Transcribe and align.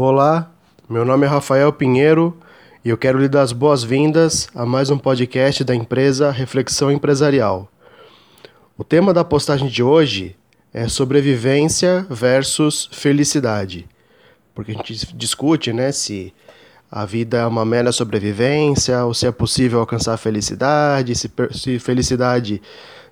Olá, 0.00 0.48
meu 0.88 1.04
nome 1.04 1.26
é 1.26 1.28
Rafael 1.28 1.72
Pinheiro 1.72 2.38
e 2.84 2.88
eu 2.88 2.96
quero 2.96 3.18
lhe 3.18 3.28
dar 3.28 3.42
as 3.42 3.50
boas-vindas 3.50 4.46
a 4.54 4.64
mais 4.64 4.90
um 4.90 4.96
podcast 4.96 5.64
da 5.64 5.74
empresa 5.74 6.30
Reflexão 6.30 6.88
Empresarial. 6.88 7.68
O 8.76 8.84
tema 8.84 9.12
da 9.12 9.24
postagem 9.24 9.66
de 9.66 9.82
hoje 9.82 10.36
é 10.72 10.86
sobrevivência 10.86 12.06
versus 12.08 12.88
felicidade, 12.92 13.88
porque 14.54 14.70
a 14.70 14.74
gente 14.76 15.16
discute, 15.16 15.72
né, 15.72 15.90
se 15.90 16.32
a 16.88 17.04
vida 17.04 17.38
é 17.38 17.46
uma 17.46 17.64
mera 17.64 17.90
sobrevivência 17.90 19.04
ou 19.04 19.12
se 19.12 19.26
é 19.26 19.32
possível 19.32 19.80
alcançar 19.80 20.14
a 20.14 20.16
felicidade, 20.16 21.12
se, 21.16 21.28
se 21.50 21.80
felicidade 21.80 22.62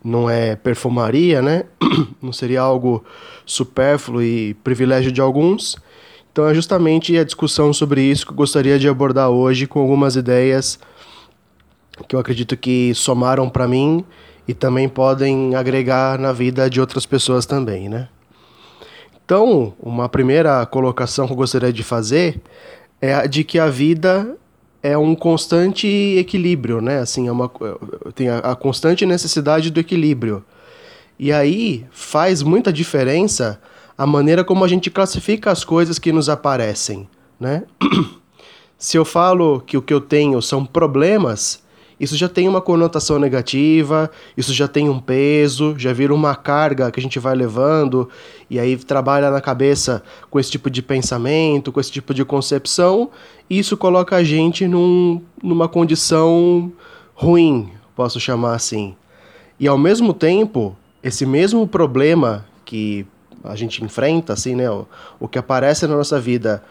não 0.05 0.31
é 0.31 0.55
perfumaria, 0.55 1.43
né, 1.43 1.65
não 2.23 2.33
seria 2.33 2.61
algo 2.61 3.05
supérfluo 3.45 4.23
e 4.23 4.55
privilégio 4.63 5.11
de 5.11 5.21
alguns. 5.21 5.85
Então 6.37 6.47
é 6.47 6.53
justamente 6.53 7.17
a 7.17 7.25
discussão 7.25 7.73
sobre 7.73 8.03
isso 8.03 8.27
que 8.27 8.33
eu 8.33 8.37
gostaria 8.37 8.79
de 8.79 8.87
abordar 8.87 9.31
hoje 9.31 9.67
com 9.67 9.81
algumas 9.81 10.17
ideias 10.17 10.79
que 12.07 12.15
eu 12.15 12.21
acredito 12.21 12.55
que 12.59 12.93
somaram 12.95 13.49
para 13.49 13.67
mim 13.67 14.05
e 14.47 14.53
também 14.53 14.87
podem 14.87 15.55
agregar 15.55 16.19
na 16.19 16.35
vida 16.35 16.69
de 16.69 16.79
outras 16.79 17.07
pessoas 17.07 17.47
também, 17.47 17.89
né? 17.89 18.11
Então, 19.25 19.73
uma 19.81 20.11
primeira 20.11 20.67
colocação 20.67 21.27
que 21.27 21.33
eu 21.33 21.39
gostaria 21.39 21.73
de 21.73 21.83
fazer 21.83 22.39
é 23.01 23.15
a 23.15 23.25
de 23.25 23.43
que 23.43 23.59
a 23.59 23.71
vida 23.71 24.37
é 24.83 24.99
um 24.99 25.15
constante 25.15 25.89
equilíbrio, 26.19 26.83
né? 26.83 26.99
Assim, 26.99 27.29
é 27.29 27.33
uma, 27.33 27.51
tem 28.15 28.29
a, 28.29 28.41
a 28.41 28.55
constante 28.55 29.07
necessidade 29.07 29.71
do 29.71 29.81
equilíbrio. 29.81 30.45
E 31.19 31.33
aí 31.33 31.87
faz 31.91 32.43
muita 32.43 32.71
diferença 32.71 33.59
a 33.97 34.07
maneira 34.07 34.45
como 34.45 34.65
a 34.65 34.69
gente 34.69 34.91
classifica 34.91 35.51
as 35.51 35.65
coisas 35.65 35.99
que 35.99 36.13
nos 36.13 36.29
aparecem, 36.29 37.09
né? 37.41 37.65
Se 38.79 38.97
eu 38.99 39.05
falo 39.05 39.63
que 39.67 39.77
o 39.77 39.83
que 39.83 39.95
eu 39.95 40.03
tenho 40.03 40.43
são 40.43 40.67
problemas, 40.67 41.65
isso 41.99 42.15
já 42.15 42.29
tem 42.29 42.47
uma 42.47 42.61
conotação 42.61 43.19
negativa, 43.19 44.11
isso 44.37 44.53
já 44.53 44.69
tem 44.69 44.87
um 44.91 45.01
peso, 45.01 45.75
já 45.79 45.95
vira 45.95 46.15
uma 46.15 46.35
carga 46.35 46.91
que 46.91 47.01
a 47.01 47.03
gente 47.03 47.19
vai 47.19 47.35
levando 47.35 48.07
e 48.51 48.61
aí 48.61 48.77
trabalha 48.77 49.31
na 49.31 49.41
cabeça 49.41 50.03
com 50.29 50.39
esse 50.39 50.51
tipo 50.51 50.69
de 50.69 50.83
pensamento, 50.83 51.73
com 51.73 51.81
esse 51.81 51.91
tipo 51.91 52.13
de 52.13 52.23
concepção, 52.23 53.11
e 53.49 53.59
isso 53.59 53.79
coloca 53.79 54.15
a 54.15 54.23
gente 54.23 54.69
num, 54.69 55.23
numa 55.43 55.69
condição 55.69 56.71
ruim, 57.15 57.71
posso 57.95 58.21
chamar 58.21 58.55
assim. 58.55 58.95
E 59.59 59.67
ao 59.67 59.79
mesmo 59.79 60.13
tempo, 60.13 60.77
esse 61.03 61.25
mesmo 61.25 61.67
problema 61.67 62.45
que 62.63 63.07
a 63.49 63.57
gente 63.57 63.85
enfrenta, 63.85 64.33
assim, 64.33 64.55
né? 64.55 64.71
O, 64.71 64.87
o 65.21 65.29
que 65.29 65.39
aparece 65.39 65.87
na 65.87 65.97
nossa 65.97 66.19
vida 66.21 66.63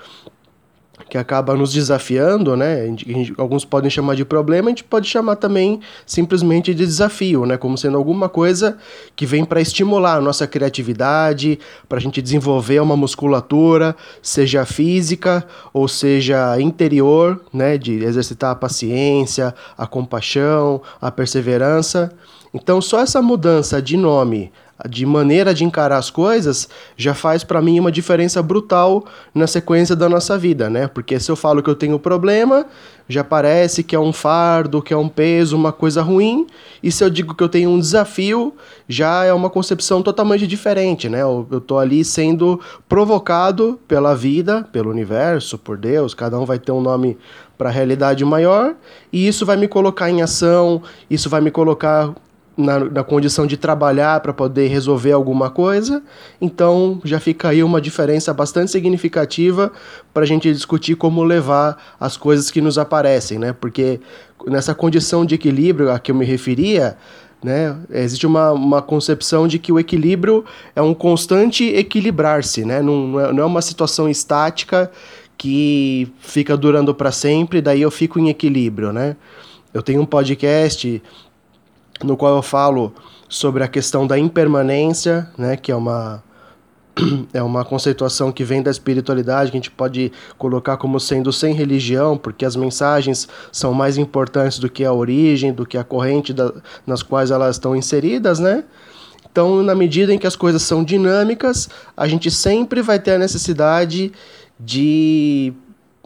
que 1.09 1.17
acaba 1.17 1.55
nos 1.55 1.73
desafiando, 1.73 2.55
né? 2.55 2.85
Gente, 2.87 3.33
alguns 3.37 3.65
podem 3.65 3.89
chamar 3.89 4.15
de 4.15 4.23
problema, 4.23 4.67
a 4.67 4.71
gente 4.71 4.83
pode 4.83 5.07
chamar 5.07 5.35
também 5.35 5.81
simplesmente 6.05 6.73
de 6.73 6.85
desafio, 6.85 7.45
né? 7.45 7.57
Como 7.57 7.77
sendo 7.77 7.97
alguma 7.97 8.29
coisa 8.29 8.77
que 9.15 9.25
vem 9.25 9.43
para 9.43 9.59
estimular 9.59 10.15
a 10.15 10.21
nossa 10.21 10.47
criatividade, 10.47 11.59
para 11.89 11.97
a 11.97 12.01
gente 12.01 12.21
desenvolver 12.21 12.79
uma 12.79 12.95
musculatura, 12.95 13.95
seja 14.21 14.65
física 14.65 15.45
ou 15.73 15.87
seja 15.87 16.59
interior, 16.59 17.41
né? 17.53 17.77
De 17.77 18.03
exercitar 18.03 18.51
a 18.51 18.55
paciência, 18.55 19.53
a 19.77 19.85
compaixão, 19.85 20.81
a 21.01 21.11
perseverança. 21.11 22.11
Então, 22.53 22.79
só 22.79 23.01
essa 23.01 23.21
mudança 23.21 23.81
de 23.81 23.97
nome 23.97 24.51
de 24.89 25.05
maneira 25.05 25.53
de 25.53 25.63
encarar 25.63 25.97
as 25.97 26.09
coisas 26.09 26.67
já 26.97 27.13
faz 27.13 27.43
para 27.43 27.61
mim 27.61 27.79
uma 27.79 27.91
diferença 27.91 28.43
brutal 28.43 29.05
na 29.33 29.47
sequência 29.47 29.95
da 29.95 30.09
nossa 30.09 30.37
vida, 30.37 30.69
né? 30.69 30.87
Porque 30.87 31.17
se 31.19 31.31
eu 31.31 31.35
falo 31.35 31.63
que 31.63 31.69
eu 31.69 31.75
tenho 31.75 31.97
problema, 31.97 32.65
já 33.07 33.23
parece 33.23 33.83
que 33.83 33.95
é 33.95 33.99
um 33.99 34.11
fardo, 34.11 34.81
que 34.81 34.93
é 34.93 34.97
um 34.97 35.07
peso, 35.07 35.55
uma 35.55 35.71
coisa 35.71 36.01
ruim, 36.01 36.45
e 36.83 36.91
se 36.91 37.03
eu 37.03 37.09
digo 37.09 37.33
que 37.33 37.43
eu 37.43 37.47
tenho 37.47 37.69
um 37.69 37.79
desafio, 37.79 38.53
já 38.87 39.23
é 39.23 39.31
uma 39.31 39.49
concepção 39.49 40.01
totalmente 40.01 40.45
diferente, 40.45 41.07
né? 41.07 41.21
Eu, 41.21 41.47
eu 41.49 41.61
tô 41.61 41.77
ali 41.77 42.03
sendo 42.03 42.59
provocado 42.89 43.79
pela 43.87 44.13
vida, 44.13 44.67
pelo 44.73 44.89
universo, 44.89 45.57
por 45.57 45.77
Deus, 45.77 46.13
cada 46.13 46.37
um 46.37 46.45
vai 46.45 46.59
ter 46.59 46.73
um 46.73 46.81
nome 46.81 47.17
para 47.57 47.69
a 47.69 47.71
realidade 47.71 48.25
maior, 48.25 48.75
e 49.13 49.25
isso 49.25 49.45
vai 49.45 49.55
me 49.55 49.69
colocar 49.69 50.09
em 50.09 50.21
ação, 50.21 50.81
isso 51.09 51.29
vai 51.29 51.39
me 51.39 51.49
colocar 51.49 52.13
na, 52.57 52.79
na 52.79 53.03
condição 53.03 53.45
de 53.45 53.57
trabalhar 53.57 54.19
para 54.21 54.33
poder 54.33 54.67
resolver 54.67 55.11
alguma 55.11 55.49
coisa. 55.49 56.01
Então 56.39 56.99
já 57.03 57.19
fica 57.19 57.49
aí 57.49 57.63
uma 57.63 57.81
diferença 57.81 58.33
bastante 58.33 58.71
significativa 58.71 59.71
para 60.13 60.23
a 60.23 60.27
gente 60.27 60.51
discutir 60.51 60.95
como 60.95 61.23
levar 61.23 61.95
as 61.99 62.15
coisas 62.17 62.49
que 62.49 62.61
nos 62.61 62.77
aparecem, 62.77 63.37
né? 63.37 63.53
Porque 63.53 63.99
nessa 64.47 64.73
condição 64.73 65.25
de 65.25 65.35
equilíbrio 65.35 65.91
a 65.91 65.99
que 65.99 66.11
eu 66.11 66.15
me 66.15 66.25
referia, 66.25 66.97
né, 67.43 67.75
existe 67.91 68.25
uma, 68.25 68.51
uma 68.51 68.81
concepção 68.81 69.47
de 69.47 69.59
que 69.59 69.71
o 69.71 69.79
equilíbrio 69.79 70.43
é 70.75 70.81
um 70.81 70.93
constante 70.93 71.63
equilibrar-se, 71.63 72.65
né? 72.65 72.81
Não, 72.81 73.07
não, 73.07 73.19
é, 73.19 73.33
não 73.33 73.43
é 73.43 73.45
uma 73.45 73.61
situação 73.61 74.09
estática 74.09 74.91
que 75.37 76.11
fica 76.19 76.55
durando 76.55 76.95
para 76.95 77.11
sempre, 77.11 77.61
daí 77.61 77.81
eu 77.81 77.91
fico 77.91 78.17
em 78.17 78.29
equilíbrio, 78.29 78.93
né? 78.93 79.15
Eu 79.73 79.81
tenho 79.83 80.01
um 80.01 80.05
podcast 80.05 81.03
no 82.03 82.17
qual 82.17 82.35
eu 82.35 82.41
falo 82.41 82.93
sobre 83.29 83.63
a 83.63 83.67
questão 83.67 84.05
da 84.05 84.17
impermanência, 84.17 85.29
né, 85.37 85.55
que 85.55 85.71
é 85.71 85.75
uma 85.75 86.23
é 87.33 87.43
uma 87.43 87.65
conceituação 87.65 88.31
que 88.31 88.43
vem 88.43 88.61
da 88.61 88.71
espiritualidade, 88.71 89.51
que 89.51 89.57
a 89.57 89.59
gente 89.59 89.71
pode 89.71 90.11
colocar 90.37 90.77
como 90.77 90.99
sendo 90.99 91.31
sem 91.31 91.53
religião, 91.53 92.17
porque 92.17 92.45
as 92.45 92.55
mensagens 92.55 93.27
são 93.51 93.73
mais 93.73 93.97
importantes 93.97 94.59
do 94.59 94.69
que 94.69 94.85
a 94.85 94.93
origem, 94.93 95.53
do 95.53 95.65
que 95.65 95.77
a 95.77 95.83
corrente 95.83 96.33
da, 96.33 96.53
nas 96.87 97.03
quais 97.03 97.31
elas 97.31 97.57
estão 97.57 97.75
inseridas, 97.75 98.39
né? 98.39 98.63
Então, 99.29 99.61
na 99.61 99.75
medida 99.75 100.13
em 100.13 100.17
que 100.17 100.27
as 100.27 100.35
coisas 100.35 100.61
são 100.61 100.81
dinâmicas, 100.81 101.67
a 101.97 102.07
gente 102.07 102.31
sempre 102.31 102.81
vai 102.81 102.97
ter 102.97 103.11
a 103.11 103.17
necessidade 103.17 104.13
de 104.57 105.53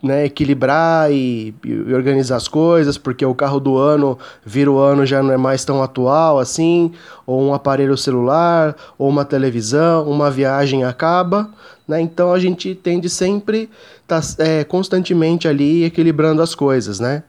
né, 0.01 0.25
equilibrar 0.25 1.11
e, 1.11 1.53
e, 1.63 1.93
organizar 1.93 2.37
as 2.37 2.47
coisas, 2.47 2.97
porque 2.97 3.25
o 3.25 3.35
carro 3.35 3.59
do 3.59 3.77
ano 3.77 4.17
vira 4.45 4.71
o 4.71 4.77
ano 4.77 5.05
já 5.05 5.21
não 5.21 5.33
é 5.33 5.37
mais 5.37 5.65
tão 5.65 5.83
atual 5.83 6.39
assim, 6.39 6.91
ou 7.25 7.41
um 7.41 7.53
aparelho 7.53 7.97
celular, 7.97 8.75
ou 8.97 9.09
uma 9.09 9.25
televisão, 9.25 10.09
uma 10.09 10.31
viagem 10.31 10.83
acaba, 10.83 11.49
né? 11.87 11.99
Então 11.99 12.31
a 12.31 12.39
gente 12.39 12.73
tende 12.75 13.09
sempre 13.09 13.69
tá, 14.07 14.21
é, 14.37 14.63
constantemente 14.63 15.47
ali 15.47 15.83
equilibrando 15.83 16.41
as 16.41 16.55
coisas, 16.55 16.99
né? 16.99 17.23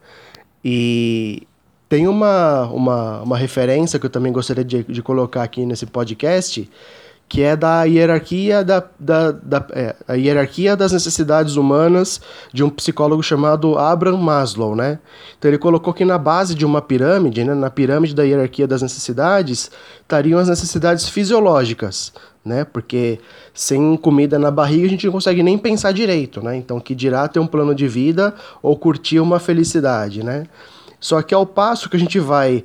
E 0.65 1.47
tem 1.89 2.07
uma, 2.07 2.67
uma, 2.67 3.23
uma 3.23 3.37
referência 3.37 3.99
que 3.99 4.07
eu 4.07 4.11
também 4.11 4.33
gostaria 4.33 4.65
de, 4.65 4.85
de 4.85 5.03
colocar 5.03 5.43
aqui 5.43 5.67
nesse 5.67 5.87
podcast, 5.87 6.71
que 7.31 7.43
é 7.43 7.55
da 7.55 7.85
hierarquia, 7.85 8.65
da, 8.65 8.83
da, 8.99 9.31
da 9.31 9.65
é, 9.71 9.95
a 10.09 10.15
hierarquia 10.15 10.77
das 10.77 10.91
necessidades 10.91 11.55
humanas 11.55 12.21
de 12.53 12.65
um 12.65 12.69
psicólogo 12.69 13.23
chamado 13.23 13.79
Abraham 13.79 14.17
Maslow, 14.17 14.75
né? 14.75 14.99
Então 15.39 15.49
ele 15.49 15.57
colocou 15.57 15.95
que 15.95 16.05
na 16.05 16.19
base 16.19 16.57
de 16.57 16.67
uma 16.67 16.83
pirâmide, 16.83 17.45
né, 17.45 17.55
na 17.55 17.71
pirâmide 17.71 18.17
da 18.17 18.25
hierarquia 18.25 18.67
das 18.67 18.83
necessidades, 18.83 19.71
estariam 20.03 20.41
as 20.41 20.49
necessidades 20.49 21.09
fisiológicas, 21.09 22.13
né? 22.45 22.65
Porque 22.65 23.21
sem 23.55 23.97
comida 23.97 24.37
na 24.37 24.51
barriga 24.51 24.87
a 24.87 24.91
gente 24.91 25.07
não 25.07 25.13
consegue 25.13 25.41
nem 25.41 25.57
pensar 25.57 25.93
direito, 25.93 26.43
né? 26.43 26.57
Então 26.57 26.81
que 26.81 26.97
dirá 26.97 27.29
ter 27.29 27.39
um 27.39 27.47
plano 27.47 27.77
de 27.77 27.87
vida 27.87 28.35
ou 28.61 28.77
curtir 28.77 29.21
uma 29.21 29.39
felicidade, 29.39 30.25
né? 30.25 30.47
Só 30.99 31.23
que 31.23 31.33
ao 31.33 31.47
passo 31.47 31.89
que 31.89 31.97
a 31.97 32.01
gente 32.01 32.19
vai 32.19 32.65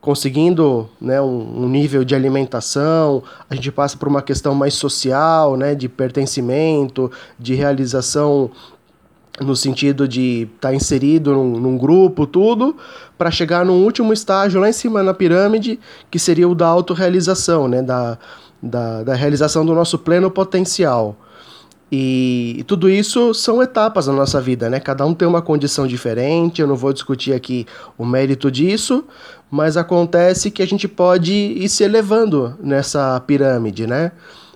conseguindo 0.00 0.88
né, 1.00 1.20
um, 1.20 1.64
um, 1.64 1.68
nível 1.68 2.04
de 2.04 2.14
alimentação, 2.14 3.22
a 3.48 3.54
gente 3.54 3.70
passa 3.70 3.96
por 3.96 4.08
uma 4.08 4.22
questão 4.22 4.54
mais 4.54 4.74
social, 4.74 5.56
né, 5.56 5.74
de 5.74 5.88
pertencimento, 5.88 7.10
de 7.38 7.54
realização 7.54 8.50
no 9.40 9.54
sentido 9.54 10.08
de 10.08 10.48
estar 10.54 10.68
tá 10.68 10.74
inserido 10.74 11.32
num, 11.32 11.52
num, 11.58 11.78
grupo, 11.78 12.26
tudo, 12.26 12.76
para 13.16 13.30
chegar 13.30 13.64
num 13.64 13.84
último 13.84 14.12
estágio 14.12 14.60
lá 14.60 14.68
em 14.68 14.72
cima 14.72 15.02
na 15.02 15.14
pirâmide, 15.14 15.78
que 16.10 16.18
seria 16.18 16.48
o 16.48 16.54
da 16.54 16.66
autorrealização, 16.66 17.68
né, 17.68 17.82
da, 17.82 18.18
da, 18.62 19.02
da 19.02 19.14
realização 19.14 19.64
do 19.64 19.74
nosso 19.74 19.98
pleno 19.98 20.30
potencial. 20.30 21.16
E, 21.92 22.54
e, 22.58 22.62
tudo 22.62 22.88
isso 22.88 23.34
são 23.34 23.60
etapas 23.60 24.06
na 24.06 24.12
nossa 24.12 24.40
vida, 24.40 24.70
né? 24.70 24.78
Cada 24.78 25.04
um 25.04 25.12
tem 25.12 25.26
uma 25.26 25.42
condição 25.42 25.88
diferente, 25.88 26.62
eu 26.62 26.68
não 26.68 26.76
vou 26.76 26.92
discutir 26.92 27.32
aqui 27.32 27.66
o 27.98 28.06
mérito 28.06 28.48
disso, 28.48 29.04
mas 29.50 29.76
acontece 29.76 30.52
que 30.52 30.62
a 30.62 30.66
gente 30.66 30.86
pode 30.86 31.32
ir 31.32 31.68
se 31.68 31.82
elevando 31.82 32.54
nessa 32.62 33.18
pirâmide, 33.26 33.88
né? 33.88 34.12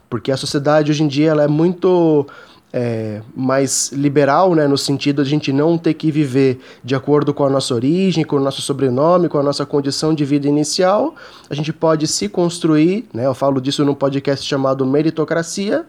Porque 0.08 0.30
a 0.30 0.36
sociedade 0.36 0.92
hoje 0.92 1.02
em 1.02 1.08
dia 1.08 1.30
ela 1.30 1.42
é 1.42 1.48
muito 1.48 2.24
é, 2.72 3.20
mais 3.34 3.90
liberal, 3.90 4.54
né? 4.54 4.68
No 4.68 4.78
sentido 4.78 5.24
de 5.24 5.28
a 5.28 5.30
gente 5.30 5.52
não 5.52 5.76
ter 5.76 5.94
que 5.94 6.12
viver 6.12 6.60
de 6.84 6.94
acordo 6.94 7.34
com 7.34 7.44
a 7.44 7.50
nossa 7.50 7.74
origem, 7.74 8.24
com 8.24 8.36
o 8.36 8.40
nosso 8.40 8.62
sobrenome, 8.62 9.28
com 9.28 9.38
a 9.38 9.42
nossa 9.42 9.66
condição 9.66 10.14
de 10.14 10.24
vida 10.24 10.46
inicial. 10.46 11.16
A 11.50 11.54
gente 11.54 11.72
pode 11.72 12.06
se 12.06 12.28
construir, 12.28 13.08
né? 13.12 13.26
Eu 13.26 13.34
falo 13.34 13.60
disso 13.60 13.84
num 13.84 13.94
podcast 13.94 14.46
chamado 14.46 14.86
Meritocracia 14.86 15.84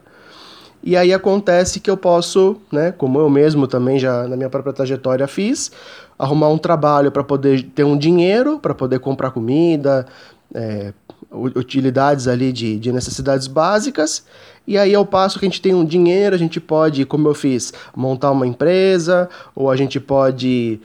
E 0.86 0.96
aí 0.96 1.12
acontece 1.12 1.80
que 1.80 1.90
eu 1.90 1.98
posso, 1.98 2.58
né, 2.72 2.92
como 2.92 3.20
eu 3.20 3.28
mesmo 3.28 3.66
também 3.68 3.98
já 3.98 4.28
na 4.28 4.38
minha 4.38 4.52
própria 4.52 4.72
trajetória 4.72 5.28
fiz, 5.28 5.72
arrumar 6.18 6.50
um 6.50 6.60
trabalho 6.60 7.12
para 7.12 7.24
poder 7.24 7.64
ter 7.74 7.84
um 7.84 7.98
dinheiro, 7.98 8.60
para 8.60 8.76
poder 8.76 9.00
comprar 9.00 9.32
comida, 9.32 10.06
é, 10.54 10.94
utilidades 11.32 12.28
ali 12.28 12.54
de, 12.54 12.78
de 12.78 12.92
necessidades 12.92 13.48
básicas. 13.48 14.26
E 14.68 14.78
aí, 14.78 14.94
ao 14.94 15.06
passo 15.06 15.40
que 15.40 15.46
a 15.46 15.50
gente 15.50 15.62
tem 15.62 15.74
um 15.74 15.84
dinheiro, 15.84 16.36
a 16.36 16.40
gente 16.40 16.60
pode, 16.60 17.04
como 17.04 17.28
eu 17.28 17.34
fiz, 17.34 17.74
montar 17.96 18.30
uma 18.30 18.46
empresa, 18.46 19.28
ou 19.56 19.72
a 19.72 19.76
gente 19.76 20.00
pode 20.00 20.80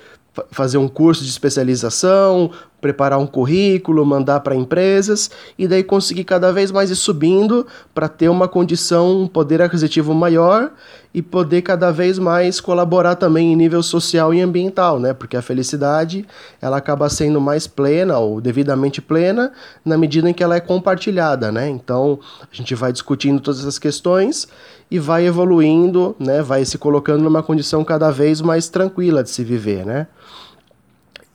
fazer 0.50 0.79
um 0.79 0.88
curso 0.88 1.23
de 1.23 1.31
especialização, 1.31 2.50
preparar 2.80 3.18
um 3.18 3.26
currículo, 3.26 4.04
mandar 4.04 4.40
para 4.40 4.54
empresas 4.54 5.30
e 5.58 5.68
daí 5.68 5.82
conseguir 5.82 6.24
cada 6.24 6.52
vez 6.52 6.70
mais 6.70 6.90
ir 6.90 6.96
subindo 6.96 7.66
para 7.94 8.08
ter 8.08 8.28
uma 8.28 8.48
condição, 8.48 9.22
um 9.22 9.28
poder 9.28 9.60
aquisitivo 9.60 10.14
maior 10.14 10.72
e 11.12 11.20
poder 11.20 11.62
cada 11.62 11.90
vez 11.90 12.18
mais 12.18 12.60
colaborar 12.60 13.16
também 13.16 13.52
em 13.52 13.56
nível 13.56 13.82
social 13.82 14.32
e 14.32 14.40
ambiental, 14.40 15.00
né? 15.00 15.12
Porque 15.12 15.36
a 15.36 15.42
felicidade, 15.42 16.24
ela 16.60 16.76
acaba 16.76 17.08
sendo 17.08 17.40
mais 17.40 17.66
plena 17.66 18.18
ou 18.18 18.40
devidamente 18.40 19.02
plena 19.02 19.52
na 19.84 19.98
medida 19.98 20.30
em 20.30 20.32
que 20.32 20.42
ela 20.42 20.56
é 20.56 20.60
compartilhada, 20.60 21.50
né? 21.50 21.68
Então, 21.68 22.20
a 22.40 22.54
gente 22.54 22.74
vai 22.74 22.92
discutindo 22.92 23.40
todas 23.40 23.60
essas 23.60 23.78
questões 23.78 24.46
e 24.88 24.98
vai 24.98 25.26
evoluindo, 25.26 26.14
né? 26.18 26.42
Vai 26.42 26.64
se 26.64 26.78
colocando 26.78 27.22
numa 27.22 27.42
condição 27.42 27.84
cada 27.84 28.10
vez 28.10 28.40
mais 28.40 28.68
tranquila 28.68 29.22
de 29.22 29.30
se 29.30 29.42
viver, 29.42 29.84
né? 29.84 30.06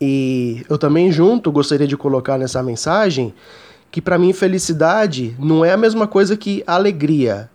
E 0.08 0.64
eu 0.70 0.78
também 0.78 1.12
junto 1.12 1.52
gostaria 1.52 1.88
de 1.88 1.98
colocar 1.98 2.38
nessa 2.38 2.62
mensagem 2.62 3.34
que 3.90 4.00
para 4.00 4.20
mim 4.20 4.34
felicidade 4.34 5.36
não 5.40 5.66
é 5.66 5.72
a 5.74 5.78
mesma 5.78 6.06
coisa 6.06 6.38
que 6.38 6.64
alegria, 6.68 7.50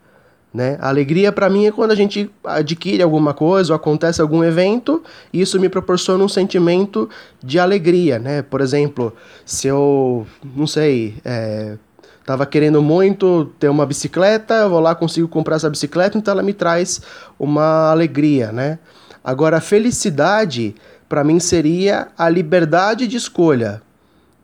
né? 0.53 0.77
Alegria 0.81 1.31
para 1.31 1.49
mim 1.49 1.67
é 1.67 1.71
quando 1.71 1.93
a 1.93 1.95
gente 1.95 2.29
adquire 2.43 3.05
alguma 3.05 3.33
coisa 3.33 3.73
ou 3.73 3.77
acontece 3.77 4.21
algum 4.21 4.43
evento 4.43 5.01
e 5.33 5.41
isso 5.41 5.61
me 5.61 5.69
proporciona 5.69 6.25
um 6.25 6.29
sentimento 6.29 7.09
de 7.41 7.57
alegria, 7.61 8.19
né? 8.19 8.43
Por 8.43 8.61
exemplo, 8.61 9.15
se 9.47 9.69
eu, 9.69 10.27
não 10.57 10.67
sei, 10.67 11.15
é, 11.25 11.77
tava 12.27 12.45
querendo 12.47 12.83
muito 12.83 13.45
ter 13.61 13.69
uma 13.69 13.87
bicicleta, 13.87 14.55
eu 14.55 14.71
vou 14.71 14.81
lá 14.81 14.93
consigo 14.93 15.29
comprar 15.29 15.55
essa 15.55 15.71
bicicleta, 15.71 16.19
então 16.19 16.33
ela 16.33 16.43
me 16.43 16.53
traz 16.53 17.01
uma 17.39 17.93
alegria, 17.93 18.51
né? 18.51 18.81
Agora, 19.23 19.59
a 19.59 19.61
felicidade 19.61 20.75
para 21.11 21.25
mim 21.25 21.41
seria 21.41 22.07
a 22.17 22.29
liberdade 22.29 23.09
de 23.09 23.17
escolha. 23.17 23.83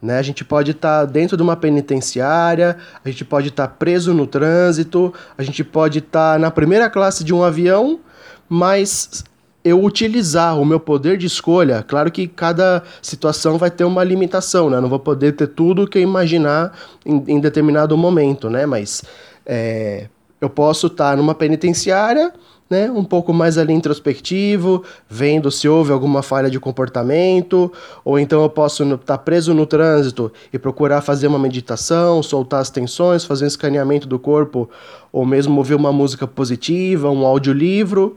Né? 0.03 0.19
A 0.19 0.23
gente 0.23 0.45
pode 0.45 0.73
estar 0.73 1.01
tá 1.01 1.05
dentro 1.07 1.37
de 1.37 1.43
uma 1.43 1.55
penitenciária, 1.55 2.77
a 3.05 3.09
gente 3.09 3.25
pode 3.25 3.51
estar 3.51 3.69
tá 3.69 3.73
preso 3.73 4.13
no 4.13 4.27
trânsito, 4.27 5.15
a 5.39 5.45
gente 5.45 5.63
pode 5.63 6.01
estar 6.01 6.33
tá 6.33 6.39
na 6.41 6.51
primeira 6.51 6.91
classe 6.91 7.23
de 7.23 7.33
um 7.33 7.45
avião, 7.45 8.01
mas 8.49 9.23
eu 9.63 9.81
utilizar 9.83 10.59
o 10.59 10.65
meu 10.65 10.81
poder 10.81 11.17
de 11.17 11.27
escolha, 11.27 11.85
claro 11.87 12.11
que 12.11 12.27
cada 12.27 12.83
situação 13.01 13.59
vai 13.59 13.71
ter 13.71 13.85
uma 13.85 14.03
limitação, 14.03 14.69
né? 14.69 14.79
Eu 14.79 14.83
não 14.83 14.89
vou 14.89 14.99
poder 14.99 15.33
ter 15.33 15.47
tudo 15.47 15.87
que 15.87 15.99
eu 15.99 16.03
imaginar 16.03 16.77
em, 17.05 17.23
em 17.29 17.41
determinado 17.41 17.97
momento, 17.97 18.51
né? 18.51 18.67
Mas 18.67 19.05
é, 19.45 20.09
eu 20.41 20.51
posso 20.51 20.89
estar 20.89 21.17
numa 21.17 21.35
penitenciária 21.35 22.33
né, 22.69 22.91
um 22.91 23.05
pouco 23.05 23.33
mais 23.33 23.57
ali 23.59 23.73
introspectivo, 23.73 24.83
vendo 25.09 25.51
se 25.51 25.69
houve 25.69 25.93
alguma 25.93 26.23
falha 26.23 26.51
de 26.51 26.59
comportamento, 26.59 27.73
ou 28.05 28.19
então 28.19 28.43
eu 28.43 28.51
posso 28.51 28.83
estar 28.83 28.99
tá 28.99 29.19
preso 29.19 29.55
no 29.55 29.67
trânsito 29.67 30.33
e 30.53 30.59
procurar 30.59 31.01
fazer 31.01 31.29
uma 31.29 31.39
meditação, 31.39 32.23
soltar 32.23 32.61
as 32.61 32.71
tensões, 32.71 33.25
fazer 33.25 33.45
um 33.45 33.49
escaneamento 33.49 34.09
do 34.09 34.19
corpo, 34.19 34.69
ou 35.13 35.25
mesmo 35.25 35.57
ouvir 35.59 35.75
uma 35.75 35.93
música 35.93 36.27
positiva, 36.27 37.11
um 37.11 37.25
audiolivro, 37.25 38.17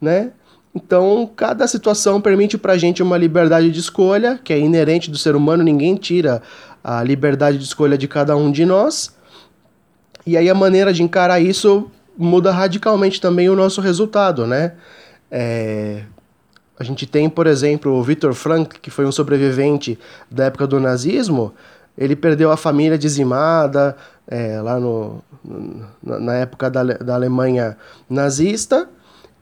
né? 0.00 0.32
Então, 0.74 1.30
cada 1.34 1.66
situação 1.66 2.20
permite 2.20 2.58
para 2.58 2.74
a 2.74 2.76
gente 2.78 3.02
uma 3.02 3.16
liberdade 3.16 3.70
de 3.70 3.80
escolha, 3.80 4.38
que 4.44 4.52
é 4.52 4.58
inerente 4.58 5.10
do 5.10 5.16
ser 5.16 5.34
humano, 5.34 5.62
ninguém 5.62 5.94
tira 5.94 6.42
a 6.84 7.02
liberdade 7.02 7.56
de 7.56 7.64
escolha 7.64 7.96
de 7.96 8.06
cada 8.06 8.36
um 8.36 8.52
de 8.52 8.66
nós. 8.66 9.16
E 10.26 10.36
aí 10.36 10.50
a 10.50 10.54
maneira 10.54 10.92
de 10.92 11.02
encarar 11.02 11.40
isso 11.40 11.90
muda 12.16 12.50
radicalmente 12.50 13.20
também 13.20 13.48
o 13.48 13.56
nosso 13.56 13.80
resultado, 13.80 14.46
né? 14.46 14.72
É, 15.30 16.02
a 16.78 16.84
gente 16.84 17.06
tem, 17.06 17.28
por 17.28 17.46
exemplo, 17.46 17.92
o 17.92 18.02
Viktor 18.02 18.34
Frankl, 18.34 18.78
que 18.80 18.90
foi 18.90 19.06
um 19.06 19.12
sobrevivente 19.12 19.98
da 20.30 20.44
época 20.44 20.66
do 20.66 20.78
nazismo, 20.78 21.54
ele 21.96 22.14
perdeu 22.14 22.50
a 22.50 22.56
família 22.56 22.98
dizimada 22.98 23.96
é, 24.28 24.60
lá 24.60 24.78
no, 24.78 25.22
na 26.02 26.34
época 26.34 26.68
da, 26.70 26.82
da 26.82 27.14
Alemanha 27.14 27.76
nazista 28.08 28.88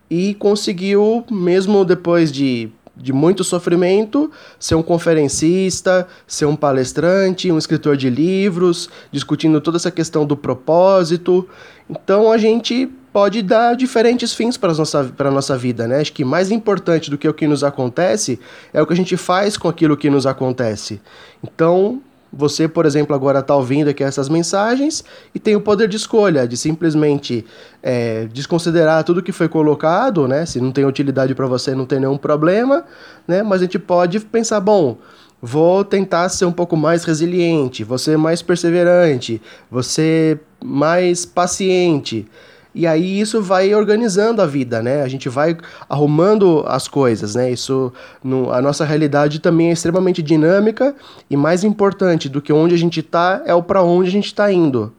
e 0.08 0.34
conseguiu, 0.34 1.24
mesmo 1.30 1.84
depois 1.84 2.30
de 2.30 2.70
de 2.96 3.12
muito 3.12 3.42
sofrimento, 3.42 4.30
ser 4.58 4.74
um 4.74 4.82
conferencista, 4.82 6.06
ser 6.26 6.46
um 6.46 6.56
palestrante, 6.56 7.50
um 7.50 7.58
escritor 7.58 7.96
de 7.96 8.08
livros, 8.08 8.88
discutindo 9.10 9.60
toda 9.60 9.76
essa 9.76 9.90
questão 9.90 10.24
do 10.24 10.36
propósito. 10.36 11.48
Então 11.88 12.30
a 12.30 12.38
gente 12.38 12.88
pode 13.12 13.42
dar 13.42 13.76
diferentes 13.76 14.34
fins 14.34 14.56
para 14.56 14.72
a 14.72 14.74
nossa, 14.74 15.12
nossa 15.30 15.56
vida, 15.56 15.86
né? 15.86 16.00
Acho 16.00 16.12
que 16.12 16.24
mais 16.24 16.50
importante 16.50 17.10
do 17.10 17.16
que 17.16 17.28
o 17.28 17.34
que 17.34 17.46
nos 17.46 17.62
acontece 17.62 18.40
é 18.72 18.82
o 18.82 18.86
que 18.86 18.92
a 18.92 18.96
gente 18.96 19.16
faz 19.16 19.56
com 19.56 19.68
aquilo 19.68 19.96
que 19.96 20.10
nos 20.10 20.26
acontece. 20.26 21.00
Então, 21.42 22.02
você, 22.36 22.66
por 22.66 22.84
exemplo, 22.84 23.14
agora 23.14 23.38
está 23.38 23.54
ouvindo 23.54 23.88
aqui 23.88 24.02
essas 24.02 24.28
mensagens 24.28 25.04
e 25.34 25.38
tem 25.38 25.54
o 25.54 25.60
poder 25.60 25.88
de 25.88 25.96
escolha, 25.96 26.48
de 26.48 26.56
simplesmente 26.56 27.44
é, 27.82 28.26
desconsiderar 28.32 29.04
tudo 29.04 29.22
que 29.22 29.32
foi 29.32 29.48
colocado, 29.48 30.26
né? 30.26 30.44
Se 30.44 30.60
não 30.60 30.72
tem 30.72 30.84
utilidade 30.84 31.34
para 31.34 31.46
você, 31.46 31.74
não 31.74 31.86
tem 31.86 32.00
nenhum 32.00 32.18
problema, 32.18 32.84
né? 33.26 33.42
Mas 33.42 33.60
a 33.60 33.64
gente 33.64 33.78
pode 33.78 34.18
pensar, 34.20 34.60
bom, 34.60 34.98
vou 35.40 35.84
tentar 35.84 36.28
ser 36.28 36.46
um 36.46 36.52
pouco 36.52 36.76
mais 36.76 37.04
resiliente, 37.04 37.86
ser 37.98 38.18
mais 38.18 38.42
perseverante, 38.42 39.40
ser 39.82 40.40
mais 40.62 41.24
paciente. 41.24 42.26
E 42.74 42.86
aí 42.86 43.20
isso 43.20 43.40
vai 43.40 43.72
organizando 43.72 44.42
a 44.42 44.46
vida, 44.46 44.82
né? 44.82 45.02
A 45.02 45.08
gente 45.08 45.28
vai 45.28 45.56
arrumando 45.88 46.64
as 46.66 46.88
coisas, 46.88 47.34
né? 47.34 47.50
Isso, 47.50 47.92
no, 48.22 48.52
a 48.52 48.60
nossa 48.60 48.84
realidade 48.84 49.38
também 49.38 49.70
é 49.70 49.72
extremamente 49.72 50.22
dinâmica 50.22 50.94
e 51.30 51.36
mais 51.36 51.62
importante 51.62 52.28
do 52.28 52.42
que 52.42 52.52
onde 52.52 52.74
a 52.74 52.78
gente 52.78 53.00
está 53.00 53.42
é 53.46 53.54
o 53.54 53.62
para 53.62 53.82
onde 53.82 54.08
a 54.08 54.12
gente 54.12 54.26
está 54.26 54.52
indo, 54.52 54.92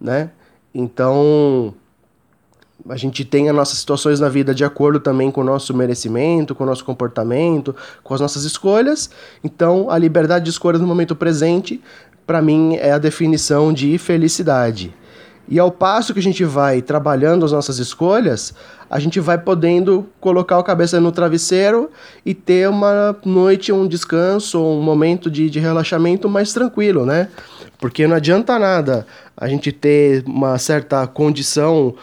né? 0.00 0.30
Então 0.74 1.74
a 2.88 2.96
gente 2.96 3.24
tem 3.24 3.48
as 3.48 3.54
nossas 3.54 3.78
situações 3.78 4.20
na 4.20 4.28
vida 4.28 4.54
de 4.54 4.64
acordo 4.64 4.98
também 4.98 5.30
com 5.30 5.42
o 5.42 5.44
nosso 5.44 5.74
merecimento, 5.74 6.54
com 6.54 6.64
o 6.64 6.66
nosso 6.66 6.84
comportamento, 6.84 7.74
com 8.02 8.14
as 8.14 8.20
nossas 8.20 8.44
escolhas. 8.44 9.10
Então, 9.44 9.90
a 9.90 9.98
liberdade 9.98 10.46
de 10.46 10.50
escolha 10.50 10.78
no 10.78 10.86
momento 10.86 11.14
presente, 11.14 11.82
para 12.26 12.40
mim, 12.40 12.76
é 12.76 12.92
a 12.92 12.98
definição 12.98 13.72
de 13.72 13.98
felicidade. 13.98 14.94
E 15.50 15.58
ao 15.58 15.72
passo 15.72 16.14
que 16.14 16.20
a 16.20 16.22
gente 16.22 16.44
vai 16.44 16.80
trabalhando 16.80 17.44
as 17.44 17.50
nossas 17.50 17.78
escolhas, 17.78 18.54
a 18.88 19.00
gente 19.00 19.18
vai 19.18 19.36
podendo 19.36 20.06
colocar 20.20 20.56
a 20.56 20.62
cabeça 20.62 21.00
no 21.00 21.10
travesseiro 21.10 21.90
e 22.24 22.32
ter 22.32 22.68
uma 22.68 23.16
noite, 23.24 23.72
um 23.72 23.88
descanso, 23.88 24.62
um 24.62 24.80
momento 24.80 25.28
de, 25.28 25.50
de 25.50 25.58
relaxamento 25.58 26.28
mais 26.28 26.52
tranquilo, 26.52 27.04
né? 27.04 27.28
Porque 27.80 28.06
não 28.06 28.14
adianta 28.14 28.58
nada 28.60 29.04
a 29.36 29.48
gente 29.48 29.72
ter 29.72 30.22
uma 30.24 30.56
certa 30.56 31.04
condição 31.08 31.96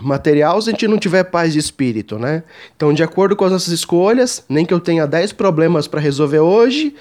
material 0.00 0.62
se 0.62 0.70
a 0.70 0.72
gente 0.72 0.86
não 0.86 0.98
tiver 0.98 1.24
paz 1.24 1.52
de 1.52 1.58
espírito, 1.58 2.16
né? 2.16 2.44
Então, 2.76 2.94
de 2.94 3.02
acordo 3.02 3.34
com 3.34 3.44
as 3.44 3.52
nossas 3.52 3.72
escolhas, 3.72 4.44
nem 4.48 4.64
que 4.64 4.72
eu 4.72 4.80
tenha 4.80 5.06
10 5.06 5.32
problemas 5.32 5.88
para 5.88 6.00
resolver 6.00 6.40
hoje, 6.40 6.94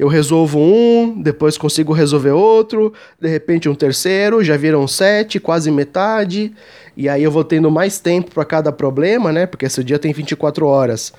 eu 0.00 0.08
resolvo 0.08 0.58
um, 0.58 1.20
depois 1.20 1.58
consigo 1.58 1.92
resolver 1.92 2.30
outro, 2.30 2.90
de 3.20 3.28
repente 3.28 3.68
um 3.68 3.74
terceiro, 3.74 4.42
já 4.42 4.56
viram 4.56 4.88
sete, 4.88 5.38
quase 5.38 5.70
metade, 5.70 6.54
e 6.96 7.06
aí 7.06 7.22
eu 7.22 7.30
vou 7.30 7.44
tendo 7.44 7.70
mais 7.70 7.98
tempo 8.00 8.30
para 8.30 8.46
cada 8.46 8.72
problema, 8.72 9.30
né? 9.30 9.44
Porque 9.44 9.66
esse 9.66 9.84
dia 9.84 9.98
tem 9.98 10.10
24 10.10 10.66
horas. 10.66 11.12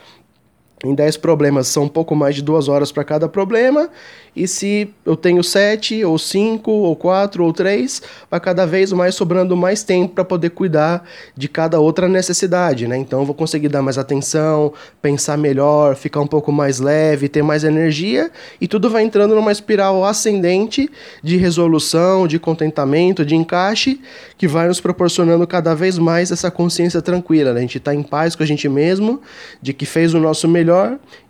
Em 0.84 0.96
10 0.96 1.18
problemas 1.18 1.68
são 1.68 1.84
um 1.84 1.88
pouco 1.88 2.16
mais 2.16 2.34
de 2.34 2.42
duas 2.42 2.68
horas 2.68 2.92
para 2.92 3.04
cada 3.04 3.30
problema, 3.30 3.90
e 4.36 4.48
se 4.48 4.90
eu 5.06 5.16
tenho 5.16 5.44
7, 5.44 6.06
ou 6.06 6.18
5, 6.18 6.72
ou 6.72 6.96
4, 6.96 7.44
ou 7.44 7.52
3, 7.52 8.02
vai 8.30 8.40
cada 8.40 8.66
vez 8.66 8.92
mais 8.94 9.14
sobrando 9.14 9.58
mais 9.58 9.84
tempo 9.84 10.16
para 10.16 10.24
poder 10.24 10.52
cuidar 10.52 11.04
de 11.36 11.50
cada 11.50 11.80
outra 11.80 12.08
necessidade, 12.08 12.88
né? 12.88 12.98
Então 12.98 13.20
eu 13.20 13.26
vou 13.26 13.36
conseguir 13.36 13.68
dar 13.68 13.82
mais 13.82 13.98
atenção, 13.98 14.74
pensar 15.02 15.38
melhor, 15.38 15.96
ficar 15.96 16.22
um 16.22 16.28
pouco 16.28 16.52
mais 16.52 16.80
leve, 16.80 17.28
ter 17.28 17.44
mais 17.44 17.64
energia, 17.66 18.32
e 18.60 18.68
tudo 18.68 18.90
vai 18.90 19.04
entrando 19.04 19.36
numa 19.36 19.52
espiral 19.52 20.04
ascendente 20.06 20.90
de 21.22 21.36
resolução, 21.36 22.26
de 22.26 22.40
contentamento, 22.40 23.26
de 23.26 23.36
encaixe, 23.36 24.00
que 24.38 24.48
vai 24.48 24.68
nos 24.68 24.80
proporcionando 24.80 25.46
cada 25.46 25.76
vez 25.76 26.00
mais 26.00 26.32
essa 26.32 26.50
consciência 26.50 27.02
tranquila, 27.02 27.52
né? 27.54 27.60
A 27.60 27.62
gente 27.62 27.78
está 27.78 27.94
em 27.94 28.02
paz 28.02 28.34
com 28.34 28.44
a 28.44 28.46
gente 28.46 28.68
mesmo, 28.70 29.22
de 29.62 29.74
que 29.74 29.86
fez 29.86 30.14
o 30.14 30.20
nosso 30.20 30.48
melhor, 30.48 30.71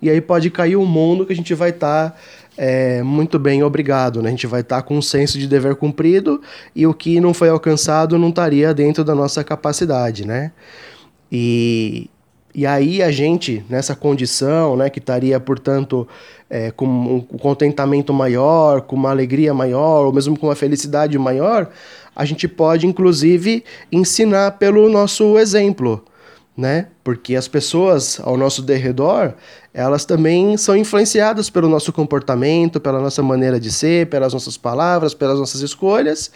e 0.00 0.10
aí 0.10 0.20
pode 0.20 0.50
cair 0.50 0.76
o 0.76 0.84
mundo 0.84 1.26
que 1.26 1.32
a 1.32 1.36
gente 1.36 1.54
vai 1.54 1.70
estar. 1.70 2.10
Tá 2.10 2.16
é, 2.56 3.02
muito 3.02 3.38
bem, 3.38 3.62
obrigado. 3.62 4.22
Né? 4.22 4.28
A 4.28 4.30
gente 4.30 4.46
vai 4.46 4.60
estar 4.60 4.76
tá 4.76 4.82
com 4.82 4.96
um 4.96 5.02
senso 5.02 5.38
de 5.38 5.46
dever 5.46 5.74
cumprido 5.76 6.40
e 6.74 6.86
o 6.86 6.94
que 6.94 7.20
não 7.20 7.32
foi 7.32 7.48
alcançado 7.48 8.18
não 8.18 8.28
estaria 8.28 8.74
dentro 8.74 9.02
da 9.04 9.14
nossa 9.14 9.42
capacidade. 9.42 10.26
Né? 10.26 10.52
E, 11.30 12.10
e 12.54 12.66
aí 12.66 13.02
a 13.02 13.10
gente, 13.10 13.64
nessa 13.68 13.96
condição, 13.96 14.76
né, 14.76 14.90
que 14.90 14.98
estaria, 14.98 15.40
portanto, 15.40 16.06
é, 16.50 16.70
com 16.70 16.86
um 16.86 17.38
contentamento 17.38 18.12
maior, 18.12 18.82
com 18.82 18.96
uma 18.96 19.10
alegria 19.10 19.54
maior, 19.54 20.04
ou 20.04 20.12
mesmo 20.12 20.38
com 20.38 20.46
uma 20.48 20.56
felicidade 20.56 21.18
maior, 21.18 21.70
a 22.14 22.26
gente 22.26 22.46
pode, 22.46 22.86
inclusive, 22.86 23.64
ensinar 23.90 24.52
pelo 24.52 24.90
nosso 24.90 25.38
exemplo 25.38 26.04
né? 26.56 26.88
Porque 27.04 27.34
as 27.34 27.48
pessoas 27.48 28.20
ao 28.22 28.36
nosso 28.36 28.62
derredor, 28.62 29.34
elas 29.74 30.04
também 30.04 30.56
são 30.56 30.76
influenciadas 30.76 31.50
pelo 31.50 31.68
nosso 31.68 31.92
comportamento, 31.92 32.78
pela 32.78 33.00
nossa 33.00 33.22
maneira 33.22 33.58
de 33.58 33.72
ser, 33.72 34.06
pelas 34.08 34.32
nossas 34.32 34.56
palavras, 34.56 35.14
pelas 35.14 35.38
nossas 35.38 35.62
escolhas. 35.62 36.30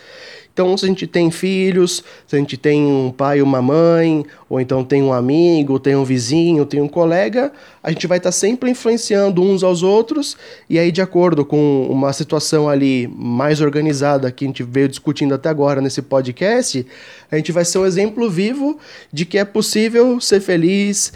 Então, 0.57 0.75
se 0.75 0.87
a 0.87 0.89
gente 0.89 1.07
tem 1.07 1.31
filhos, 1.31 2.03
se 2.27 2.35
a 2.35 2.39
gente 2.39 2.57
tem 2.57 2.83
um 2.83 3.13
pai 3.13 3.43
uma 3.43 3.61
mãe, 3.61 4.25
ou 4.49 4.59
então 4.59 4.83
tem 4.83 5.03
um 5.03 5.13
amigo, 5.13 5.79
tem 5.79 5.95
um 5.95 6.03
vizinho, 6.03 6.65
tem 6.65 6.81
um 6.81 6.89
colega, 6.89 7.53
a 7.83 7.91
gente 7.91 8.07
vai 8.07 8.17
estar 8.17 8.33
sempre 8.33 8.71
influenciando 8.71 9.43
uns 9.43 9.63
aos 9.63 9.83
outros, 9.83 10.35
e 10.67 10.79
aí, 10.79 10.91
de 10.91 11.03
acordo 11.03 11.45
com 11.45 11.87
uma 11.91 12.11
situação 12.15 12.71
ali 12.71 13.07
mais 13.15 13.61
organizada 13.61 14.33
que 14.33 14.47
a 14.47 14.49
gente 14.49 14.63
veio 14.63 14.89
discutindo 14.89 15.35
até 15.35 15.51
agora 15.51 15.83
nesse 15.83 16.01
podcast, 16.01 16.87
a 17.31 17.37
gente 17.37 17.53
vai 17.53 17.67
ser 17.67 17.77
um 17.77 17.85
exemplo 17.85 18.31
vivo 18.31 18.79
de 19.13 19.27
que 19.27 19.37
é 19.37 19.45
possível 19.45 20.19
ser 20.23 20.41
feliz, 20.41 20.56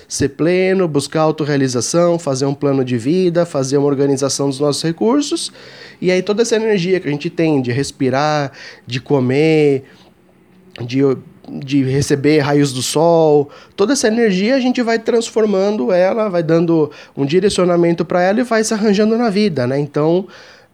ser 0.08 0.30
pleno, 0.30 0.86
buscar 0.88 1.22
autorrealização, 1.22 2.18
fazer 2.18 2.46
um 2.46 2.54
plano 2.54 2.84
de 2.84 2.96
vida, 2.98 3.46
fazer 3.46 3.76
uma 3.76 3.86
organização 3.86 4.48
dos 4.48 4.60
nossos 4.60 4.82
recursos, 4.82 5.52
e 6.00 6.10
aí 6.10 6.22
toda 6.22 6.42
essa 6.42 6.56
energia 6.56 7.00
que 7.00 7.08
a 7.08 7.10
gente 7.10 7.30
tem 7.30 7.60
de 7.60 7.72
respirar, 7.72 8.52
de 8.86 9.00
comer, 9.00 9.84
de, 10.86 11.00
de 11.48 11.82
receber 11.84 12.38
raios 12.40 12.72
do 12.72 12.82
sol, 12.82 13.50
toda 13.76 13.92
essa 13.92 14.08
energia 14.08 14.56
a 14.56 14.60
gente 14.60 14.82
vai 14.82 14.98
transformando 14.98 15.92
ela, 15.92 16.28
vai 16.28 16.42
dando 16.42 16.90
um 17.16 17.24
direcionamento 17.24 18.04
para 18.04 18.22
ela 18.22 18.40
e 18.40 18.44
vai 18.44 18.62
se 18.64 18.74
arranjando 18.74 19.16
na 19.16 19.30
vida, 19.30 19.66
né? 19.66 19.78
Então, 19.78 20.26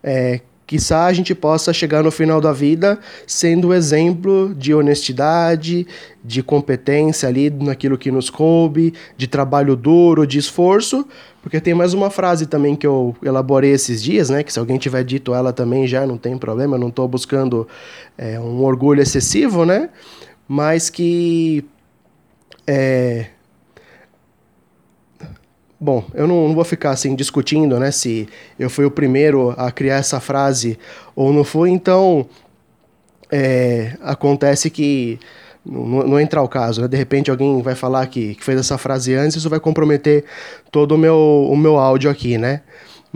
é, 0.02 0.40
Quizá 0.66 1.06
a 1.06 1.12
gente 1.12 1.32
possa 1.32 1.72
chegar 1.72 2.02
no 2.02 2.10
final 2.10 2.40
da 2.40 2.52
vida 2.52 2.98
sendo 3.24 3.72
exemplo 3.72 4.52
de 4.52 4.74
honestidade, 4.74 5.86
de 6.24 6.42
competência 6.42 7.28
ali 7.28 7.50
naquilo 7.50 7.96
que 7.96 8.10
nos 8.10 8.28
coube, 8.28 8.92
de 9.16 9.28
trabalho 9.28 9.76
duro, 9.76 10.26
de 10.26 10.38
esforço, 10.38 11.06
porque 11.40 11.60
tem 11.60 11.72
mais 11.72 11.94
uma 11.94 12.10
frase 12.10 12.46
também 12.46 12.74
que 12.74 12.84
eu 12.86 13.14
elaborei 13.22 13.70
esses 13.70 14.02
dias, 14.02 14.28
né? 14.28 14.42
Que 14.42 14.52
se 14.52 14.58
alguém 14.58 14.76
tiver 14.76 15.04
dito 15.04 15.32
ela 15.32 15.52
também 15.52 15.86
já 15.86 16.04
não 16.04 16.18
tem 16.18 16.36
problema, 16.36 16.74
eu 16.74 16.80
não 16.80 16.88
estou 16.88 17.06
buscando 17.06 17.68
é, 18.18 18.40
um 18.40 18.64
orgulho 18.64 19.00
excessivo, 19.00 19.64
né? 19.64 19.88
Mas 20.48 20.90
que 20.90 21.64
é, 22.66 23.26
Bom, 25.78 26.04
eu 26.14 26.26
não, 26.26 26.48
não, 26.48 26.54
vou 26.54 26.64
ficar 26.64 26.90
assim 26.90 27.14
discutindo, 27.14 27.78
né, 27.78 27.90
se 27.90 28.26
eu 28.58 28.70
fui 28.70 28.86
o 28.86 28.90
primeiro 28.90 29.54
a 29.58 29.70
criar 29.70 29.96
essa 29.96 30.18
frase 30.20 30.78
ou 31.14 31.34
não 31.34 31.44
fui, 31.44 31.68
então 31.70 32.26
é, 33.30 33.94
acontece 34.00 34.70
que 34.70 35.18
não, 35.64 35.84
não 36.06 36.20
entra 36.20 36.40
o 36.40 36.48
caso, 36.48 36.80
né? 36.80 36.88
De 36.88 36.96
repente 36.96 37.30
alguém 37.30 37.60
vai 37.60 37.74
falar 37.74 38.06
que, 38.06 38.36
que 38.36 38.44
fez 38.44 38.58
essa 38.58 38.78
frase 38.78 39.14
antes, 39.14 39.36
isso 39.36 39.50
vai 39.50 39.60
comprometer 39.60 40.24
todo 40.70 40.92
o 40.92 40.98
meu, 40.98 41.48
o 41.50 41.56
meu 41.56 41.76
áudio 41.76 42.10
aqui, 42.10 42.38
né? 42.38 42.62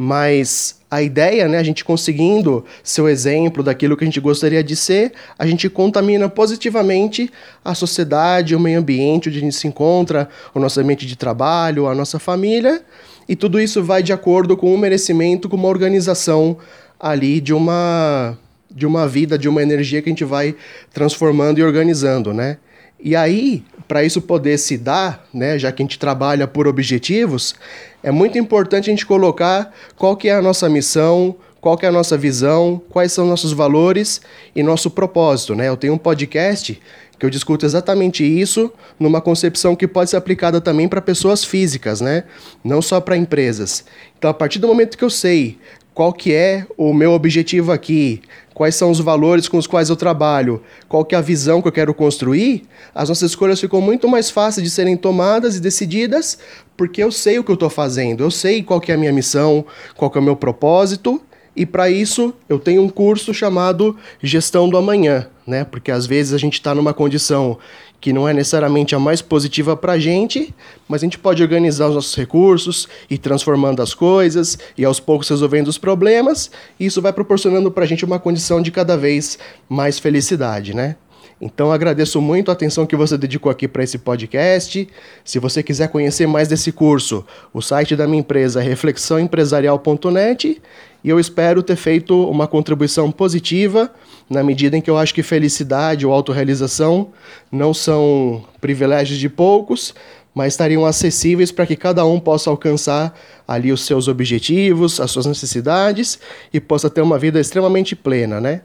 Mas 0.02 0.80
a 0.90 1.02
ideia, 1.02 1.46
né, 1.46 1.58
a 1.58 1.62
gente 1.62 1.84
conseguindo 1.84 2.64
ser 2.82 3.02
o 3.02 3.08
exemplo 3.08 3.62
daquilo 3.62 3.94
que 3.98 4.02
a 4.02 4.06
gente 4.06 4.18
gostaria 4.18 4.64
de 4.64 4.74
ser, 4.74 5.12
a 5.38 5.46
gente 5.46 5.68
contamina 5.68 6.26
positivamente 6.26 7.30
a 7.62 7.74
sociedade, 7.74 8.56
o 8.56 8.58
meio 8.58 8.78
ambiente 8.78 9.28
onde 9.28 9.36
a 9.36 9.42
gente 9.42 9.54
se 9.54 9.68
encontra, 9.68 10.26
o 10.54 10.58
nosso 10.58 10.80
ambiente 10.80 11.04
de 11.04 11.16
trabalho, 11.16 11.86
a 11.86 11.94
nossa 11.94 12.18
família, 12.18 12.82
e 13.28 13.36
tudo 13.36 13.60
isso 13.60 13.84
vai 13.84 14.02
de 14.02 14.10
acordo 14.10 14.56
com 14.56 14.74
o 14.74 14.78
merecimento, 14.78 15.50
com 15.50 15.56
uma 15.56 15.68
organização 15.68 16.56
ali 16.98 17.38
de 17.38 17.52
uma 17.52 18.38
de 18.70 18.86
uma 18.86 19.06
vida, 19.06 19.36
de 19.36 19.50
uma 19.50 19.62
energia 19.62 20.00
que 20.00 20.08
a 20.08 20.12
gente 20.12 20.24
vai 20.24 20.56
transformando 20.94 21.58
e 21.58 21.62
organizando, 21.62 22.32
né? 22.32 22.56
E 22.98 23.14
aí, 23.14 23.64
para 23.90 24.04
isso 24.04 24.22
poder 24.22 24.56
se 24.56 24.78
dar, 24.78 25.26
né, 25.34 25.58
já 25.58 25.72
que 25.72 25.82
a 25.82 25.84
gente 25.84 25.98
trabalha 25.98 26.46
por 26.46 26.68
objetivos, 26.68 27.56
é 28.04 28.12
muito 28.12 28.38
importante 28.38 28.88
a 28.88 28.92
gente 28.92 29.04
colocar 29.04 29.74
qual 29.96 30.16
que 30.16 30.28
é 30.28 30.32
a 30.32 30.40
nossa 30.40 30.68
missão, 30.68 31.34
qual 31.60 31.76
que 31.76 31.84
é 31.84 31.88
a 31.88 31.92
nossa 31.92 32.16
visão, 32.16 32.80
quais 32.88 33.10
são 33.10 33.26
nossos 33.26 33.52
valores 33.52 34.20
e 34.54 34.62
nosso 34.62 34.92
propósito, 34.92 35.56
né? 35.56 35.66
Eu 35.66 35.76
tenho 35.76 35.94
um 35.94 35.98
podcast 35.98 36.80
que 37.18 37.26
eu 37.26 37.30
discuto 37.30 37.66
exatamente 37.66 38.22
isso 38.22 38.72
numa 38.96 39.20
concepção 39.20 39.74
que 39.74 39.88
pode 39.88 40.10
ser 40.10 40.16
aplicada 40.16 40.60
também 40.60 40.86
para 40.86 41.00
pessoas 41.00 41.44
físicas, 41.44 42.00
né? 42.00 42.22
Não 42.62 42.80
só 42.80 43.00
para 43.00 43.16
empresas. 43.16 43.84
Então, 44.16 44.30
a 44.30 44.34
partir 44.34 44.60
do 44.60 44.68
momento 44.68 44.96
que 44.96 45.04
eu 45.04 45.10
sei 45.10 45.58
qual 45.94 46.12
que 46.12 46.32
é 46.32 46.66
o 46.76 46.94
meu 46.94 47.12
objetivo 47.12 47.72
aqui, 47.72 48.22
quais 48.54 48.74
são 48.74 48.90
os 48.90 49.00
valores 49.00 49.48
com 49.48 49.58
os 49.58 49.66
quais 49.66 49.88
eu 49.88 49.96
trabalho, 49.96 50.62
qual 50.88 51.04
que 51.04 51.14
é 51.14 51.18
a 51.18 51.22
visão 51.22 51.60
que 51.60 51.68
eu 51.68 51.72
quero 51.72 51.94
construir, 51.94 52.64
as 52.94 53.08
nossas 53.08 53.30
escolhas 53.30 53.60
ficam 53.60 53.80
muito 53.80 54.08
mais 54.08 54.30
fáceis 54.30 54.64
de 54.64 54.70
serem 54.70 54.96
tomadas 54.96 55.56
e 55.56 55.60
decididas, 55.60 56.38
porque 56.76 57.02
eu 57.02 57.10
sei 57.10 57.38
o 57.38 57.44
que 57.44 57.50
eu 57.50 57.54
estou 57.54 57.70
fazendo, 57.70 58.22
eu 58.22 58.30
sei 58.30 58.62
qual 58.62 58.80
que 58.80 58.92
é 58.92 58.94
a 58.94 58.98
minha 58.98 59.12
missão, 59.12 59.64
qual 59.96 60.10
que 60.10 60.18
é 60.18 60.20
o 60.20 60.24
meu 60.24 60.36
propósito, 60.36 61.20
e 61.54 61.66
para 61.66 61.90
isso 61.90 62.32
eu 62.48 62.58
tenho 62.58 62.82
um 62.82 62.88
curso 62.88 63.34
chamado 63.34 63.96
Gestão 64.22 64.68
do 64.68 64.76
Amanhã, 64.76 65.26
né? 65.50 65.64
Porque 65.64 65.90
às 65.90 66.06
vezes 66.06 66.32
a 66.32 66.38
gente 66.38 66.54
está 66.54 66.74
numa 66.74 66.94
condição 66.94 67.58
que 68.00 68.12
não 68.12 68.26
é 68.26 68.32
necessariamente 68.32 68.94
a 68.94 68.98
mais 68.98 69.20
positiva 69.20 69.76
para 69.76 69.92
a 69.92 69.98
gente, 69.98 70.54
mas 70.88 71.02
a 71.02 71.04
gente 71.04 71.18
pode 71.18 71.42
organizar 71.42 71.88
os 71.88 71.94
nossos 71.94 72.14
recursos 72.14 72.88
e 73.10 73.18
transformando 73.18 73.82
as 73.82 73.92
coisas 73.92 74.58
e 74.78 74.84
aos 74.84 74.98
poucos 74.98 75.28
resolvendo 75.28 75.68
os 75.68 75.76
problemas, 75.76 76.50
e 76.78 76.86
isso 76.86 77.02
vai 77.02 77.12
proporcionando 77.12 77.70
para 77.70 77.84
a 77.84 77.86
gente 77.86 78.04
uma 78.04 78.18
condição 78.18 78.62
de 78.62 78.70
cada 78.70 78.96
vez 78.96 79.38
mais 79.68 79.98
felicidade, 79.98 80.74
né? 80.74 80.96
Então 81.40 81.72
agradeço 81.72 82.20
muito 82.20 82.50
a 82.50 82.52
atenção 82.52 82.84
que 82.84 82.94
você 82.94 83.16
dedicou 83.16 83.50
aqui 83.50 83.66
para 83.66 83.82
esse 83.82 83.96
podcast. 83.96 84.86
Se 85.24 85.38
você 85.38 85.62
quiser 85.62 85.88
conhecer 85.88 86.26
mais 86.26 86.48
desse 86.48 86.70
curso, 86.70 87.24
o 87.52 87.62
site 87.62 87.96
da 87.96 88.06
minha 88.06 88.20
empresa 88.20 88.60
é 88.60 88.62
reflexãoempresarial.net 88.62 90.60
e 91.02 91.08
eu 91.08 91.18
espero 91.18 91.62
ter 91.62 91.76
feito 91.76 92.28
uma 92.28 92.46
contribuição 92.46 93.10
positiva 93.10 93.90
na 94.28 94.42
medida 94.42 94.76
em 94.76 94.82
que 94.82 94.90
eu 94.90 94.98
acho 94.98 95.14
que 95.14 95.22
felicidade 95.22 96.06
ou 96.06 96.12
autorrealização 96.12 97.08
não 97.50 97.72
são 97.72 98.44
privilégios 98.60 99.18
de 99.18 99.30
poucos, 99.30 99.94
mas 100.34 100.52
estariam 100.52 100.84
acessíveis 100.84 101.50
para 101.50 101.66
que 101.66 101.74
cada 101.74 102.04
um 102.04 102.20
possa 102.20 102.50
alcançar 102.50 103.18
ali 103.48 103.72
os 103.72 103.86
seus 103.86 104.08
objetivos, 104.08 105.00
as 105.00 105.10
suas 105.10 105.24
necessidades 105.24 106.18
e 106.52 106.60
possa 106.60 106.90
ter 106.90 107.00
uma 107.00 107.18
vida 107.18 107.40
extremamente 107.40 107.96
plena, 107.96 108.40
né? 108.40 108.60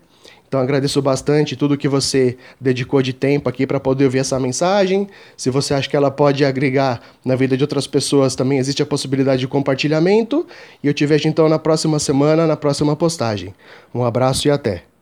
Então 0.47 0.59
agradeço 0.59 1.01
bastante 1.01 1.55
tudo 1.55 1.77
que 1.77 1.87
você 1.87 2.37
dedicou 2.59 3.01
de 3.01 3.13
tempo 3.13 3.49
aqui 3.49 3.65
para 3.67 3.79
poder 3.79 4.05
ouvir 4.05 4.19
essa 4.19 4.39
mensagem. 4.39 5.07
Se 5.35 5.49
você 5.49 5.73
acha 5.73 5.89
que 5.89 5.95
ela 5.95 6.11
pode 6.11 6.45
agregar 6.45 7.01
na 7.23 7.35
vida 7.35 7.57
de 7.57 7.63
outras 7.63 7.87
pessoas, 7.87 8.35
também 8.35 8.57
existe 8.57 8.81
a 8.81 8.85
possibilidade 8.85 9.41
de 9.41 9.47
compartilhamento. 9.47 10.45
E 10.83 10.87
eu 10.87 10.93
te 10.93 11.05
vejo 11.05 11.27
então 11.27 11.49
na 11.49 11.59
próxima 11.59 11.99
semana, 11.99 12.47
na 12.47 12.55
próxima 12.55 12.95
postagem. 12.95 13.53
Um 13.93 14.03
abraço 14.03 14.47
e 14.47 14.51
até. 14.51 14.94